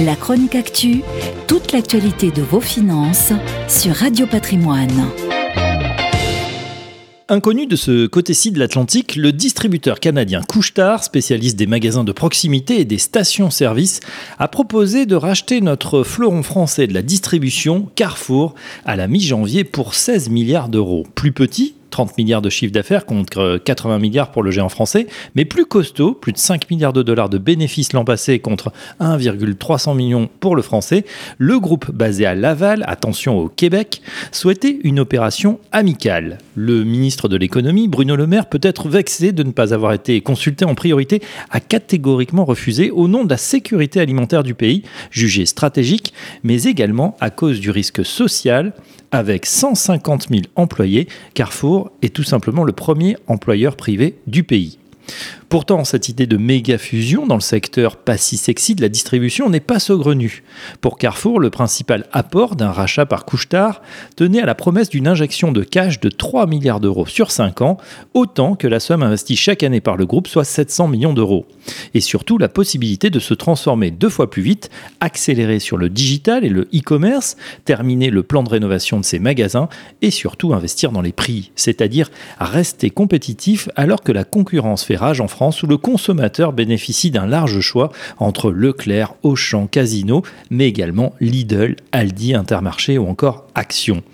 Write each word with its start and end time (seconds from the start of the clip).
La 0.00 0.14
chronique 0.14 0.54
actu, 0.54 1.02
toute 1.48 1.72
l'actualité 1.72 2.30
de 2.30 2.40
vos 2.40 2.60
finances 2.60 3.32
sur 3.66 3.92
Radio 3.96 4.28
Patrimoine. 4.28 5.10
Inconnu 7.28 7.66
de 7.66 7.74
ce 7.74 8.06
côté-ci 8.06 8.52
de 8.52 8.60
l'Atlantique, 8.60 9.16
le 9.16 9.32
distributeur 9.32 9.98
canadien 9.98 10.40
Couchetard, 10.42 11.02
spécialiste 11.02 11.56
des 11.56 11.66
magasins 11.66 12.04
de 12.04 12.12
proximité 12.12 12.78
et 12.78 12.84
des 12.84 12.98
stations-service, 12.98 13.98
a 14.38 14.46
proposé 14.46 15.04
de 15.04 15.16
racheter 15.16 15.60
notre 15.60 16.04
fleuron 16.04 16.44
français 16.44 16.86
de 16.86 16.94
la 16.94 17.02
distribution, 17.02 17.90
Carrefour, 17.96 18.54
à 18.84 18.94
la 18.94 19.08
mi-janvier 19.08 19.64
pour 19.64 19.94
16 19.94 20.30
milliards 20.30 20.68
d'euros. 20.68 21.08
Plus 21.16 21.32
petit, 21.32 21.74
30 21.90 22.16
milliards 22.18 22.42
de 22.42 22.50
chiffre 22.50 22.72
d'affaires 22.72 23.06
contre 23.06 23.60
80 23.64 23.98
milliards 23.98 24.30
pour 24.30 24.42
le 24.42 24.50
géant 24.50 24.68
français, 24.68 25.06
mais 25.34 25.44
plus 25.44 25.66
costaud, 25.66 26.12
plus 26.12 26.32
de 26.32 26.38
5 26.38 26.70
milliards 26.70 26.92
de 26.92 27.02
dollars 27.02 27.28
de 27.28 27.38
bénéfices 27.38 27.92
l'an 27.92 28.04
passé 28.04 28.38
contre 28.38 28.72
1,300 29.00 29.94
millions 29.94 30.28
pour 30.40 30.56
le 30.56 30.62
français, 30.62 31.04
le 31.38 31.58
groupe 31.58 31.90
basé 31.90 32.26
à 32.26 32.34
Laval, 32.34 32.84
attention 32.86 33.38
au 33.38 33.48
Québec, 33.48 34.02
souhaitait 34.32 34.78
une 34.82 35.00
opération 35.00 35.58
amicale. 35.72 36.38
Le 36.54 36.84
ministre 36.84 37.28
de 37.28 37.36
l'économie, 37.36 37.88
Bruno 37.88 38.16
Le 38.16 38.26
Maire, 38.26 38.46
peut 38.46 38.60
être 38.62 38.88
vexé 38.88 39.32
de 39.32 39.42
ne 39.42 39.52
pas 39.52 39.74
avoir 39.74 39.92
été 39.92 40.20
consulté 40.20 40.64
en 40.64 40.74
priorité, 40.74 41.22
a 41.50 41.60
catégoriquement 41.60 42.44
refusé 42.44 42.90
au 42.90 43.08
nom 43.08 43.24
de 43.24 43.30
la 43.30 43.36
sécurité 43.36 44.00
alimentaire 44.00 44.42
du 44.42 44.54
pays, 44.54 44.82
jugée 45.10 45.46
stratégique, 45.46 46.12
mais 46.42 46.64
également 46.64 47.16
à 47.20 47.30
cause 47.30 47.60
du 47.60 47.70
risque 47.70 48.04
social 48.04 48.72
avec 49.10 49.46
150 49.46 50.28
000 50.28 50.42
employés, 50.56 51.08
Carrefour 51.34 51.77
est 52.02 52.14
tout 52.14 52.22
simplement 52.22 52.64
le 52.64 52.72
premier 52.72 53.16
employeur 53.26 53.76
privé 53.76 54.18
du 54.26 54.44
pays. 54.44 54.78
Pourtant, 55.48 55.84
cette 55.84 56.10
idée 56.10 56.26
de 56.26 56.36
méga 56.36 56.76
fusion 56.76 57.26
dans 57.26 57.34
le 57.34 57.40
secteur 57.40 57.96
pas 57.96 58.18
si 58.18 58.36
sexy 58.36 58.74
de 58.74 58.82
la 58.82 58.90
distribution 58.90 59.48
n'est 59.48 59.60
pas 59.60 59.78
saugrenue. 59.78 60.42
Pour 60.82 60.98
Carrefour, 60.98 61.40
le 61.40 61.48
principal 61.48 62.04
apport 62.12 62.54
d'un 62.54 62.70
rachat 62.70 63.06
par 63.06 63.24
Couchetard 63.24 63.80
tenait 64.14 64.42
à 64.42 64.46
la 64.46 64.54
promesse 64.54 64.90
d'une 64.90 65.08
injection 65.08 65.50
de 65.50 65.62
cash 65.62 66.00
de 66.00 66.10
3 66.10 66.46
milliards 66.46 66.80
d'euros 66.80 67.06
sur 67.06 67.30
5 67.30 67.62
ans, 67.62 67.78
autant 68.12 68.56
que 68.56 68.66
la 68.66 68.78
somme 68.78 69.02
investie 69.02 69.36
chaque 69.36 69.62
année 69.62 69.80
par 69.80 69.96
le 69.96 70.04
groupe, 70.04 70.28
soit 70.28 70.44
700 70.44 70.88
millions 70.88 71.14
d'euros. 71.14 71.46
Et 71.94 72.00
surtout, 72.00 72.36
la 72.36 72.50
possibilité 72.50 73.08
de 73.08 73.18
se 73.18 73.32
transformer 73.32 73.90
deux 73.90 74.10
fois 74.10 74.28
plus 74.28 74.42
vite, 74.42 74.68
accélérer 75.00 75.60
sur 75.60 75.78
le 75.78 75.88
digital 75.88 76.44
et 76.44 76.50
le 76.50 76.68
e-commerce, 76.74 77.38
terminer 77.64 78.10
le 78.10 78.22
plan 78.22 78.42
de 78.42 78.50
rénovation 78.50 79.00
de 79.00 79.04
ses 79.04 79.18
magasins 79.18 79.70
et 80.02 80.10
surtout 80.10 80.52
investir 80.52 80.92
dans 80.92 81.00
les 81.00 81.12
prix, 81.12 81.52
c'est-à-dire 81.56 82.10
rester 82.38 82.90
compétitif 82.90 83.70
alors 83.76 84.02
que 84.02 84.12
la 84.12 84.24
concurrence 84.24 84.84
fait 84.84 84.96
rage 84.96 85.22
en 85.22 85.28
Où 85.40 85.66
le 85.66 85.76
consommateur 85.76 86.52
bénéficie 86.52 87.10
d'un 87.10 87.26
large 87.26 87.60
choix 87.60 87.92
entre 88.18 88.50
Leclerc, 88.50 89.14
Auchan, 89.22 89.66
Casino, 89.66 90.22
mais 90.50 90.66
également 90.66 91.14
Lidl, 91.20 91.76
Aldi, 91.92 92.34
Intermarché 92.34 92.98
ou 92.98 93.08
encore 93.08 93.46
Action. 93.58 94.04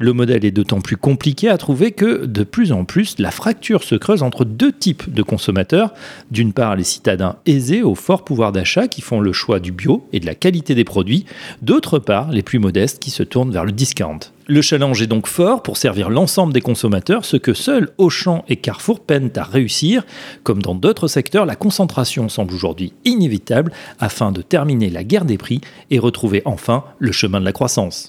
Le 0.00 0.12
modèle 0.12 0.44
est 0.44 0.50
d'autant 0.50 0.80
plus 0.80 0.96
compliqué 0.96 1.48
à 1.48 1.56
trouver 1.56 1.92
que 1.92 2.26
de 2.26 2.42
plus 2.42 2.72
en 2.72 2.84
plus 2.84 3.14
la 3.20 3.30
fracture 3.30 3.84
se 3.84 3.94
creuse 3.94 4.24
entre 4.24 4.44
deux 4.44 4.72
types 4.72 5.14
de 5.14 5.22
consommateurs. 5.22 5.94
D'une 6.32 6.52
part 6.52 6.74
les 6.74 6.82
citadins 6.82 7.36
aisés 7.46 7.82
au 7.82 7.94
fort 7.94 8.24
pouvoir 8.24 8.50
d'achat 8.50 8.88
qui 8.88 9.00
font 9.00 9.20
le 9.20 9.32
choix 9.32 9.60
du 9.60 9.70
bio 9.70 10.04
et 10.12 10.18
de 10.18 10.26
la 10.26 10.34
qualité 10.34 10.74
des 10.74 10.82
produits, 10.82 11.26
d'autre 11.62 12.00
part 12.00 12.32
les 12.32 12.42
plus 12.42 12.58
modestes 12.58 12.98
qui 12.98 13.10
se 13.10 13.22
tournent 13.22 13.52
vers 13.52 13.64
le 13.64 13.70
discount. 13.70 14.18
Le 14.48 14.62
challenge 14.62 15.00
est 15.00 15.06
donc 15.06 15.28
fort 15.28 15.62
pour 15.62 15.76
servir 15.76 16.10
l'ensemble 16.10 16.52
des 16.52 16.60
consommateurs, 16.60 17.24
ce 17.24 17.36
que 17.36 17.54
seuls 17.54 17.90
Auchan 17.98 18.44
et 18.48 18.56
Carrefour 18.56 18.98
peinent 18.98 19.30
à 19.36 19.44
réussir. 19.44 20.04
Comme 20.42 20.60
dans 20.60 20.74
d'autres 20.74 21.06
secteurs, 21.06 21.46
la 21.46 21.54
concentration 21.54 22.28
semble 22.28 22.52
aujourd'hui 22.52 22.94
inévitable 23.04 23.70
afin 24.00 24.32
de 24.32 24.42
terminer 24.42 24.90
la 24.90 25.04
guerre 25.04 25.24
des 25.24 25.38
prix 25.38 25.60
et 25.90 26.00
retrouver 26.00 26.42
enfin 26.46 26.82
le 26.98 27.12
chemin 27.12 27.38
de 27.38 27.44
la 27.44 27.52
croissance. 27.52 28.08